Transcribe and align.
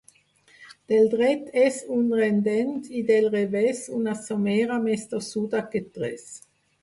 Del 0.91 1.03
dret 1.09 1.43
és 1.63 1.75
un 1.97 2.07
rendent 2.21 2.71
i 3.01 3.03
del 3.11 3.29
revés 3.35 3.83
una 3.99 4.17
somera 4.23 4.79
més 4.87 5.07
tossuda 5.13 5.65
que 5.75 5.83
tres. 5.99 6.27